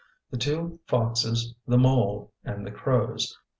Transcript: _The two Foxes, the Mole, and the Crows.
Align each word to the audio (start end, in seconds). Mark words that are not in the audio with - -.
_The 0.33 0.39
two 0.39 0.79
Foxes, 0.87 1.53
the 1.67 1.77
Mole, 1.77 2.33
and 2.43 2.65
the 2.65 2.71
Crows. 2.71 3.37